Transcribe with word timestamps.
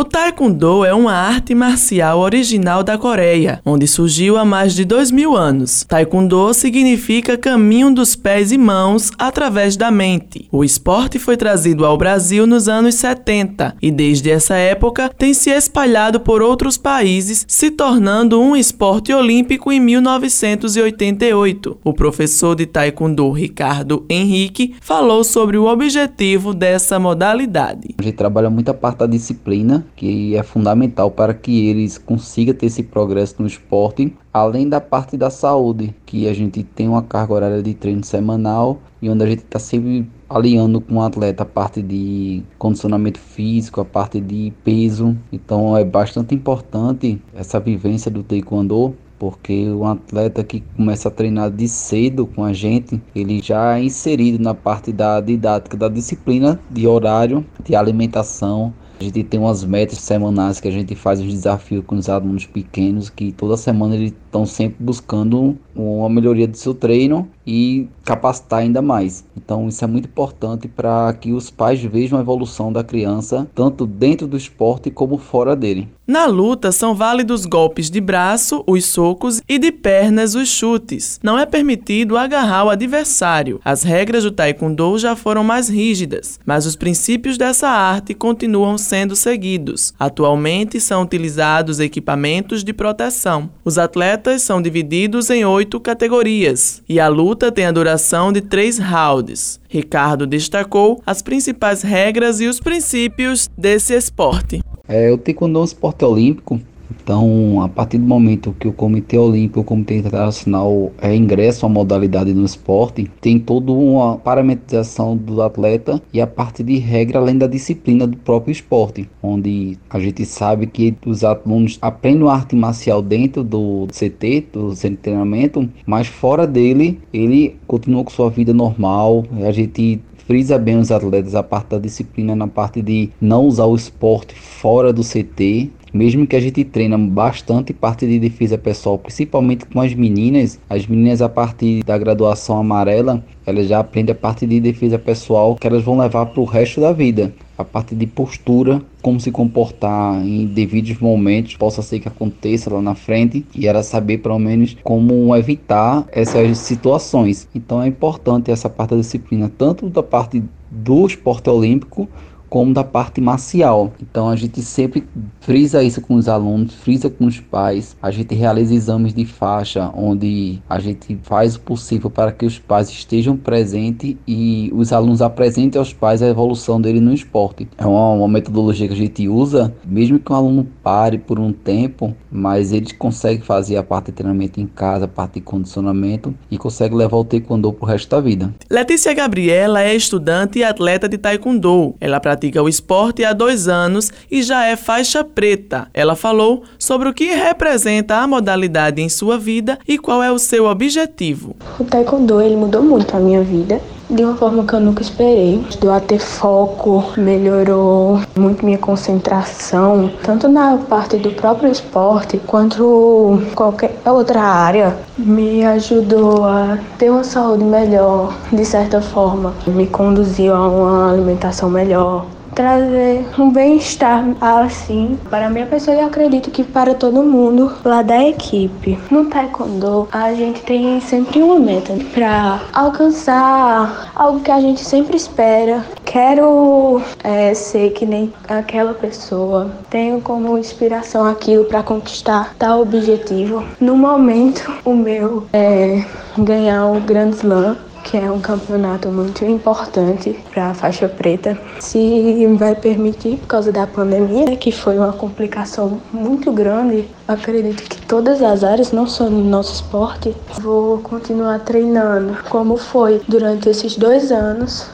O 0.00 0.04
Taekwondo 0.04 0.82
é 0.82 0.94
uma 0.94 1.12
arte 1.12 1.54
marcial 1.54 2.20
original 2.20 2.82
da 2.82 2.96
Coreia, 2.96 3.60
onde 3.66 3.86
surgiu 3.86 4.38
há 4.38 4.46
mais 4.46 4.74
de 4.74 4.82
dois 4.82 5.10
mil 5.10 5.36
anos. 5.36 5.84
Taekwondo 5.86 6.54
significa 6.54 7.36
caminho 7.36 7.92
dos 7.92 8.16
pés 8.16 8.50
e 8.50 8.56
mãos 8.56 9.10
através 9.18 9.76
da 9.76 9.90
mente. 9.90 10.48
O 10.50 10.64
esporte 10.64 11.18
foi 11.18 11.36
trazido 11.36 11.84
ao 11.84 11.98
Brasil 11.98 12.46
nos 12.46 12.66
anos 12.66 12.94
70 12.94 13.76
e 13.82 13.90
desde 13.90 14.30
essa 14.30 14.54
época 14.54 15.10
tem 15.10 15.34
se 15.34 15.50
espalhado 15.50 16.18
por 16.18 16.40
outros 16.40 16.78
países, 16.78 17.44
se 17.46 17.70
tornando 17.70 18.40
um 18.40 18.56
esporte 18.56 19.12
olímpico 19.12 19.70
em 19.70 19.78
1988. 19.80 21.76
O 21.84 21.92
professor 21.92 22.56
de 22.56 22.64
Taekwondo 22.64 23.30
Ricardo 23.32 24.06
Henrique 24.08 24.74
falou 24.80 25.22
sobre 25.22 25.58
o 25.58 25.66
objetivo 25.66 26.54
dessa 26.54 26.98
modalidade. 26.98 27.94
A 27.98 28.02
gente 28.02 28.16
trabalha 28.16 28.48
muita 28.48 28.72
parte 28.72 29.00
da 29.00 29.06
disciplina 29.06 29.89
que 30.00 30.34
é 30.34 30.42
fundamental 30.42 31.10
para 31.10 31.34
que 31.34 31.68
eles 31.68 31.98
consigam 31.98 32.54
ter 32.54 32.64
esse 32.64 32.82
progresso 32.82 33.34
no 33.38 33.46
esporte, 33.46 34.16
além 34.32 34.66
da 34.66 34.80
parte 34.80 35.14
da 35.14 35.28
saúde, 35.28 35.94
que 36.06 36.26
a 36.26 36.32
gente 36.32 36.62
tem 36.62 36.88
uma 36.88 37.02
carga 37.02 37.34
horária 37.34 37.62
de 37.62 37.74
treino 37.74 38.02
semanal 38.02 38.80
e 39.02 39.10
onde 39.10 39.22
a 39.22 39.26
gente 39.26 39.40
está 39.40 39.58
sempre 39.58 40.08
aliando 40.26 40.80
com 40.80 40.94
o 40.94 41.02
atleta 41.02 41.42
a 41.42 41.46
parte 41.46 41.82
de 41.82 42.42
condicionamento 42.56 43.18
físico, 43.18 43.82
a 43.82 43.84
parte 43.84 44.22
de 44.22 44.50
peso. 44.64 45.14
Então 45.30 45.76
é 45.76 45.84
bastante 45.84 46.34
importante 46.34 47.20
essa 47.34 47.60
vivência 47.60 48.10
do 48.10 48.22
taekwondo 48.22 48.94
porque 49.18 49.68
um 49.68 49.86
atleta 49.86 50.42
que 50.42 50.60
começa 50.74 51.08
a 51.08 51.10
treinar 51.10 51.50
de 51.50 51.68
cedo 51.68 52.26
com 52.26 52.42
a 52.42 52.54
gente, 52.54 52.98
ele 53.14 53.42
já 53.42 53.76
é 53.76 53.82
inserido 53.82 54.42
na 54.42 54.54
parte 54.54 54.94
da 54.94 55.20
didática 55.20 55.76
da 55.76 55.90
disciplina, 55.90 56.58
de 56.70 56.86
horário, 56.86 57.44
de 57.62 57.76
alimentação, 57.76 58.72
a 59.00 59.04
gente 59.04 59.24
tem 59.24 59.40
umas 59.40 59.64
metas 59.64 59.98
semanais 59.98 60.60
que 60.60 60.68
a 60.68 60.70
gente 60.70 60.94
faz 60.94 61.20
os 61.20 61.26
desafios 61.32 61.84
com 61.86 61.96
os 61.96 62.08
alunos 62.08 62.44
pequenos, 62.44 63.08
que 63.08 63.32
toda 63.32 63.56
semana 63.56 63.96
eles 63.96 64.12
estão 64.12 64.44
sempre 64.44 64.76
buscando 64.78 65.56
uma 65.74 66.10
melhoria 66.10 66.46
do 66.46 66.56
seu 66.56 66.74
treino 66.74 67.26
e 67.50 67.88
capacitar 68.04 68.60
ainda 68.60 68.80
mais. 68.80 69.24
Então 69.36 69.68
isso 69.68 69.82
é 69.82 69.88
muito 69.88 70.06
importante 70.06 70.68
para 70.68 71.12
que 71.14 71.32
os 71.32 71.50
pais 71.50 71.82
vejam 71.82 72.16
a 72.16 72.22
evolução 72.22 72.72
da 72.72 72.84
criança, 72.84 73.48
tanto 73.52 73.86
dentro 73.86 74.28
do 74.28 74.36
esporte 74.36 74.88
como 74.88 75.18
fora 75.18 75.56
dele. 75.56 75.88
Na 76.06 76.26
luta 76.26 76.72
são 76.72 76.92
válidos 76.92 77.46
golpes 77.46 77.88
de 77.88 78.00
braço, 78.00 78.64
os 78.66 78.84
socos 78.84 79.40
e 79.48 79.58
de 79.58 79.70
pernas, 79.70 80.34
os 80.34 80.48
chutes. 80.48 81.20
Não 81.22 81.38
é 81.38 81.46
permitido 81.46 82.16
agarrar 82.16 82.64
o 82.64 82.70
adversário. 82.70 83.60
As 83.64 83.84
regras 83.84 84.24
do 84.24 84.32
taekwondo 84.32 84.98
já 84.98 85.14
foram 85.14 85.44
mais 85.44 85.68
rígidas, 85.68 86.38
mas 86.44 86.66
os 86.66 86.74
princípios 86.74 87.38
dessa 87.38 87.68
arte 87.68 88.12
continuam 88.12 88.76
sendo 88.76 89.14
seguidos. 89.14 89.94
Atualmente 89.98 90.80
são 90.80 91.02
utilizados 91.02 91.78
equipamentos 91.78 92.64
de 92.64 92.72
proteção. 92.72 93.48
Os 93.64 93.78
atletas 93.78 94.42
são 94.42 94.60
divididos 94.60 95.30
em 95.30 95.44
oito 95.44 95.78
categorias 95.78 96.82
e 96.88 96.98
a 96.98 97.06
luta 97.06 97.39
tem 97.48 97.64
a 97.64 97.70
duração 97.70 98.32
de 98.32 98.40
três 98.40 98.76
rounds. 98.76 99.60
Ricardo 99.68 100.26
destacou 100.26 101.00
as 101.06 101.22
principais 101.22 101.82
regras 101.82 102.40
e 102.40 102.48
os 102.48 102.58
princípios 102.58 103.48
desse 103.56 103.94
esporte. 103.94 104.60
É, 104.88 105.12
o 105.12 105.16
taekwondo 105.16 105.60
é 105.60 105.62
um 105.62 105.64
esporte 105.64 106.04
olímpico, 106.04 106.60
então 107.02 107.62
a 107.62 107.68
partir 107.68 107.98
do 107.98 108.06
momento 108.06 108.54
que 108.58 108.68
o 108.68 108.72
Comitê 108.72 109.18
Olímpico, 109.18 109.60
o 109.60 109.64
Comitê 109.64 109.98
Internacional 109.98 110.92
é 111.00 111.14
ingresso 111.14 111.66
à 111.66 111.68
modalidade 111.68 112.32
no 112.32 112.44
esporte, 112.44 113.10
tem 113.20 113.38
toda 113.38 113.72
uma 113.72 114.16
parametrização 114.16 115.16
do 115.16 115.42
atleta 115.42 116.00
e 116.12 116.20
a 116.20 116.26
parte 116.26 116.62
de 116.62 116.78
regra 116.78 117.18
além 117.18 117.38
da 117.38 117.46
disciplina 117.46 118.06
do 118.06 118.16
próprio 118.16 118.52
esporte, 118.52 119.08
onde 119.22 119.78
a 119.88 119.98
gente 119.98 120.24
sabe 120.24 120.66
que 120.66 120.94
os 121.06 121.24
alunos 121.24 121.78
aprendem 121.80 122.28
a 122.28 122.32
arte 122.32 122.56
marcial 122.56 123.02
dentro 123.02 123.42
do 123.42 123.86
CT, 123.88 124.46
do 124.52 124.74
centro 124.74 124.96
de 124.96 125.02
treinamento, 125.02 125.68
mas 125.86 126.06
fora 126.06 126.46
dele 126.46 126.98
ele 127.12 127.56
continua 127.66 128.04
com 128.04 128.10
sua 128.10 128.30
vida 128.30 128.52
normal, 128.52 129.24
a 129.46 129.52
gente 129.52 130.00
frisa 130.30 130.56
bem 130.56 130.78
os 130.78 130.92
atletas 130.92 131.34
a 131.34 131.42
parte 131.42 131.70
da 131.70 131.78
disciplina 131.80 132.36
na 132.36 132.46
parte 132.46 132.80
de 132.80 133.10
não 133.20 133.46
usar 133.46 133.64
o 133.64 133.74
esporte 133.74 134.32
fora 134.32 134.92
do 134.92 135.02
CT, 135.02 135.68
mesmo 135.92 136.24
que 136.24 136.36
a 136.36 136.40
gente 136.40 136.62
treina 136.62 136.96
bastante 136.96 137.72
parte 137.72 138.06
de 138.06 138.16
defesa 138.20 138.56
pessoal, 138.56 138.96
principalmente 138.96 139.66
com 139.66 139.80
as 139.80 139.92
meninas, 139.92 140.60
as 140.70 140.86
meninas 140.86 141.20
a 141.20 141.28
partir 141.28 141.82
da 141.82 141.98
graduação 141.98 142.58
amarela, 142.58 143.24
elas 143.44 143.66
já 143.66 143.80
aprendem 143.80 144.12
a 144.12 144.14
parte 144.14 144.46
de 144.46 144.60
defesa 144.60 145.00
pessoal 145.00 145.56
que 145.56 145.66
elas 145.66 145.82
vão 145.82 145.98
levar 145.98 146.26
para 146.26 146.40
o 146.40 146.44
resto 146.44 146.80
da 146.80 146.92
vida. 146.92 147.32
A 147.60 147.64
parte 147.64 147.94
de 147.94 148.06
postura, 148.06 148.80
como 149.02 149.20
se 149.20 149.30
comportar 149.30 150.26
em 150.26 150.46
devidos 150.46 150.98
momentos, 150.98 151.56
possa 151.56 151.82
ser 151.82 152.00
que 152.00 152.08
aconteça 152.08 152.72
lá 152.72 152.80
na 152.80 152.94
frente, 152.94 153.44
e 153.54 153.66
ela 153.66 153.82
saber 153.82 154.16
pelo 154.16 154.38
menos 154.38 154.78
como 154.82 155.36
evitar 155.36 156.06
essas 156.10 156.56
situações. 156.56 157.46
Então 157.54 157.82
é 157.82 157.86
importante 157.86 158.50
essa 158.50 158.70
parte 158.70 158.92
da 158.92 158.96
disciplina, 158.96 159.52
tanto 159.58 159.90
da 159.90 160.02
parte 160.02 160.42
do 160.70 161.06
esporte 161.06 161.50
olímpico 161.50 162.08
como 162.50 162.74
da 162.74 162.82
parte 162.82 163.20
marcial. 163.20 163.92
Então 164.02 164.28
a 164.28 164.34
gente 164.34 164.60
sempre 164.60 165.04
frisa 165.40 165.82
isso 165.82 166.00
com 166.00 166.16
os 166.16 166.28
alunos, 166.28 166.74
frisa 166.74 167.08
com 167.08 167.26
os 167.26 167.38
pais. 167.38 167.96
A 168.02 168.10
gente 168.10 168.34
realiza 168.34 168.74
exames 168.74 169.14
de 169.14 169.24
faixa 169.24 169.90
onde 169.94 170.60
a 170.68 170.80
gente 170.80 171.16
faz 171.22 171.54
o 171.54 171.60
possível 171.60 172.10
para 172.10 172.32
que 172.32 172.44
os 172.44 172.58
pais 172.58 172.90
estejam 172.90 173.36
presentes 173.36 174.16
e 174.26 174.70
os 174.74 174.92
alunos 174.92 175.22
apresentem 175.22 175.78
aos 175.78 175.92
pais 175.92 176.22
a 176.22 176.26
evolução 176.26 176.80
dele 176.80 177.00
no 177.00 177.14
esporte. 177.14 177.68
É 177.78 177.86
uma, 177.86 178.12
uma 178.14 178.28
metodologia 178.28 178.88
que 178.88 178.94
a 178.94 178.96
gente 178.96 179.28
usa, 179.28 179.72
mesmo 179.86 180.18
que 180.18 180.32
um 180.32 180.36
aluno 180.36 180.66
pare 180.82 181.18
por 181.18 181.38
um 181.38 181.52
tempo, 181.52 182.14
mas 182.30 182.72
eles 182.72 182.90
conseguem 182.92 183.40
fazer 183.40 183.76
a 183.76 183.82
parte 183.82 184.06
de 184.06 184.12
treinamento 184.12 184.60
em 184.60 184.66
casa, 184.66 185.04
a 185.04 185.08
parte 185.08 185.34
de 185.34 185.42
condicionamento 185.42 186.34
e 186.50 186.58
consegue 186.58 186.96
levar 186.96 187.16
o 187.16 187.24
taekwondo 187.24 187.72
pro 187.72 187.86
resto 187.86 188.10
da 188.10 188.20
vida. 188.20 188.52
Letícia 188.68 189.14
Gabriela 189.14 189.82
é 189.82 189.94
estudante 189.94 190.58
e 190.58 190.64
atleta 190.64 191.08
de 191.08 191.16
taekwondo. 191.16 191.94
Ela 192.00 192.18
pratica 192.18 192.39
pratica 192.40 192.62
o 192.62 192.68
esporte 192.68 193.22
há 193.22 193.34
dois 193.34 193.68
anos 193.68 194.10
e 194.30 194.42
já 194.42 194.64
é 194.64 194.74
faixa 194.74 195.22
preta. 195.22 195.88
Ela 195.92 196.16
falou 196.16 196.62
sobre 196.78 197.06
o 197.06 197.12
que 197.12 197.26
representa 197.34 198.16
a 198.16 198.26
modalidade 198.26 199.02
em 199.02 199.10
sua 199.10 199.38
vida 199.38 199.78
e 199.86 199.98
qual 199.98 200.22
é 200.22 200.32
o 200.32 200.38
seu 200.38 200.64
objetivo. 200.64 201.54
O 201.78 201.84
taekwondo 201.84 202.40
ele 202.40 202.56
mudou 202.56 202.82
muito 202.82 203.14
a 203.14 203.20
minha 203.20 203.42
vida 203.42 203.78
de 204.10 204.24
uma 204.24 204.36
forma 204.36 204.64
que 204.64 204.72
eu 204.74 204.80
nunca 204.80 205.02
esperei. 205.02 205.64
Deu 205.80 205.92
a 205.92 206.00
ter 206.00 206.18
foco, 206.18 207.04
melhorou 207.16 208.20
muito 208.36 208.64
minha 208.64 208.78
concentração, 208.78 210.10
tanto 210.22 210.48
na 210.48 210.76
parte 210.76 211.16
do 211.16 211.30
próprio 211.30 211.70
esporte 211.70 212.40
quanto 212.46 213.40
qualquer 213.54 213.96
outra 214.04 214.40
área. 214.40 214.96
Me 215.16 215.64
ajudou 215.64 216.44
a 216.44 216.78
ter 216.98 217.10
uma 217.10 217.24
saúde 217.24 217.64
melhor, 217.64 218.34
de 218.52 218.64
certa 218.64 219.00
forma. 219.00 219.54
Me 219.66 219.86
conduziu 219.86 220.54
a 220.54 220.68
uma 220.68 221.12
alimentação 221.12 221.70
melhor, 221.70 222.26
trazer 222.60 223.24
um 223.38 223.50
bem-estar 223.50 224.22
assim 224.38 225.18
para 225.30 225.46
a 225.46 225.50
minha 225.50 225.64
pessoa 225.64 225.96
e 225.96 226.00
acredito 226.00 226.50
que 226.50 226.62
para 226.62 226.92
todo 226.92 227.22
mundo 227.22 227.72
lá 227.82 228.02
da 228.02 228.22
equipe. 228.22 228.98
No 229.10 229.24
Taekwondo, 229.30 230.06
a 230.12 230.34
gente 230.34 230.60
tem 230.60 231.00
sempre 231.00 231.42
uma 231.42 231.58
meta 231.58 231.94
para 232.12 232.60
alcançar 232.74 234.12
algo 234.14 234.40
que 234.40 234.50
a 234.50 234.60
gente 234.60 234.84
sempre 234.84 235.16
espera. 235.16 235.82
Quero 236.04 237.00
é, 237.24 237.54
ser 237.54 237.92
que 237.92 238.04
nem 238.04 238.30
aquela 238.46 238.92
pessoa. 238.92 239.70
Tenho 239.88 240.20
como 240.20 240.58
inspiração 240.58 241.24
aquilo 241.26 241.64
para 241.64 241.82
conquistar 241.82 242.54
tal 242.58 242.82
objetivo. 242.82 243.64
No 243.80 243.96
momento, 243.96 244.70
o 244.84 244.92
meu 244.92 245.46
é 245.54 246.04
ganhar 246.36 246.88
o 246.88 247.00
Grand 247.00 247.30
Slam 247.30 247.78
que 248.04 248.16
é 248.16 248.30
um 248.30 248.40
campeonato 248.40 249.08
muito 249.08 249.44
importante 249.44 250.38
para 250.52 250.70
a 250.70 250.74
faixa 250.74 251.08
preta. 251.08 251.58
Se 251.78 252.46
vai 252.58 252.74
permitir, 252.74 253.36
por 253.38 253.46
causa 253.46 253.72
da 253.72 253.86
pandemia, 253.86 254.56
que 254.56 254.72
foi 254.72 254.98
uma 254.98 255.12
complicação 255.12 256.00
muito 256.12 256.52
grande, 256.52 257.08
acredito 257.26 257.82
que 257.82 258.00
todas 258.06 258.42
as 258.42 258.64
áreas, 258.64 258.92
não 258.92 259.06
só 259.06 259.28
no 259.28 259.44
nosso 259.44 259.74
esporte, 259.74 260.34
vou 260.60 260.98
continuar 260.98 261.60
treinando 261.60 262.36
como 262.48 262.76
foi 262.76 263.20
durante 263.28 263.68
esses 263.68 263.96
dois 263.96 264.32
anos 264.32 264.86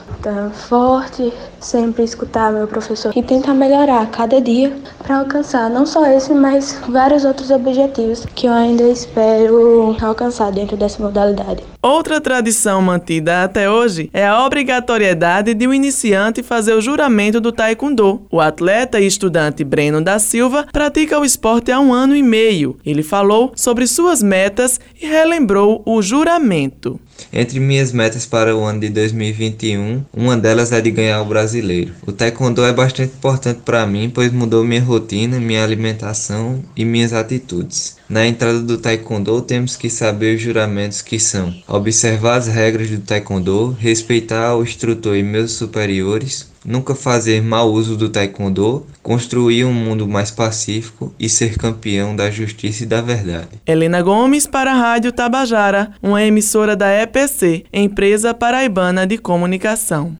Forte, 0.69 1.33
sempre 1.61 2.03
escutar 2.03 2.53
meu 2.53 2.67
professor 2.67 3.13
e 3.17 3.23
tentar 3.23 3.55
melhorar 3.55 4.07
cada 4.11 4.41
dia 4.41 4.77
para 4.99 5.19
alcançar 5.19 5.71
não 5.71 5.87
só 5.87 6.07
esse, 6.07 6.33
mas 6.33 6.81
vários 6.89 7.25
outros 7.25 7.51
objetivos 7.51 8.27
que 8.35 8.47
eu 8.47 8.53
ainda 8.53 8.83
espero 8.85 9.97
alcançar 10.01 10.51
dentro 10.51 10.77
dessa 10.77 11.03
modalidade. 11.03 11.63
Outra 11.81 12.21
tradição 12.21 12.83
mantida 12.83 13.45
até 13.45 13.71
hoje 13.71 14.11
é 14.13 14.27
a 14.27 14.45
obrigatoriedade 14.45 15.55
de 15.55 15.69
um 15.69 15.73
iniciante 15.73 16.43
fazer 16.43 16.75
o 16.75 16.81
juramento 16.81 17.41
do 17.41 17.53
Taekwondo. 17.53 18.23
O 18.31 18.41
atleta 18.41 19.01
e 19.01 19.07
estudante 19.07 19.63
Breno 19.63 20.03
da 20.03 20.19
Silva 20.19 20.67
pratica 20.73 21.19
o 21.21 21.25
esporte 21.25 21.71
há 21.71 21.79
um 21.79 21.95
ano 21.95 22.17
e 22.17 22.23
meio. 22.23 22.77
Ele 22.85 23.05
falou 23.05 23.53
sobre 23.55 23.87
suas 23.87 24.23
metas 24.23 24.81
e 25.01 25.07
relembrou 25.07 25.83
o 25.87 26.03
juramento. 26.03 26.99
Entre 27.33 27.61
minhas 27.61 27.93
metas 27.93 28.27
para 28.27 28.57
o 28.57 28.65
ano 28.65 28.81
de 28.81 28.89
2021, 28.89 30.05
uma 30.13 30.37
delas 30.37 30.73
é 30.73 30.81
de 30.81 30.91
ganhar 30.91 31.21
o 31.21 31.27
brasileiro. 31.27 31.93
O 32.07 32.13
taekwondo 32.13 32.65
é 32.65 32.73
bastante 32.73 33.15
importante 33.15 33.61
para 33.65 33.87
mim, 33.87 34.11
pois 34.13 34.33
mudou 34.33 34.65
minha 34.65 34.83
rotina, 34.83 35.39
minha 35.39 35.63
alimentação 35.63 36.63
e 36.77 36.85
minhas 36.85 37.13
atitudes. 37.13 37.97
Na 38.09 38.27
entrada 38.27 38.61
do 38.61 38.79
taekwondo, 38.79 39.41
temos 39.43 39.77
que 39.77 39.91
saber 39.91 40.37
os 40.37 40.43
juramentos 40.43 41.03
que 41.03 41.19
são: 41.19 41.55
observar 41.67 42.37
as 42.37 42.47
regras 42.47 42.91
do 42.91 43.01
taekwondo, 43.01 43.77
respeitar 43.79 44.55
o 44.55 44.63
instrutor 44.63 45.17
e 45.17 45.23
meus 45.23 45.53
superiores, 45.53 46.49
nunca 46.67 46.95
fazer 46.95 47.43
mau 47.43 47.73
uso 47.73 47.97
do 47.97 48.09
taekwondo, 48.09 48.85
construir 49.03 49.65
um 49.65 49.73
mundo 49.73 50.07
mais 50.07 50.31
pacífico 50.31 51.15
e 51.19 51.29
ser 51.29 51.57
campeão 51.57 52.15
da 52.15 52.31
justiça 52.31 52.83
e 52.83 52.87
da 52.87 53.01
verdade. 53.01 53.49
Helena 53.67 54.03
Gomes 54.03 54.47
para 54.47 54.73
a 54.73 54.75
Rádio 54.75 55.13
Tabajara, 55.13 55.93
uma 56.03 56.23
emissora 56.23 56.75
da 56.75 56.93
EPC, 57.03 57.65
Empresa 57.73 58.35
Paraibana 58.35 59.07
de 59.07 59.17
Comunicação. 59.17 60.15